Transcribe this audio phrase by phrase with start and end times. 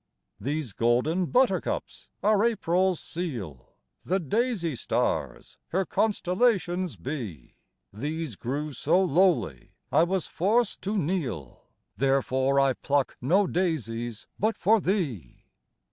[0.39, 7.53] These golden Buttercups are April's seal, The Daisy stars her constellations be:
[7.93, 11.65] These grew so lowly, I was forced to kneel,
[11.97, 15.43] Therefore I pluck no Daisies but for thee!